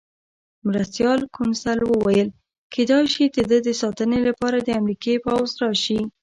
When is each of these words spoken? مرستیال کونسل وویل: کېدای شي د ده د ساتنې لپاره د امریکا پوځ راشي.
مرستیال 0.67 1.19
کونسل 1.35 1.79
وویل: 1.85 2.29
کېدای 2.73 3.05
شي 3.13 3.23
د 3.35 3.37
ده 3.49 3.57
د 3.67 3.69
ساتنې 3.81 4.19
لپاره 4.27 4.57
د 4.61 4.69
امریکا 4.81 5.13
پوځ 5.25 5.49
راشي. 5.61 5.99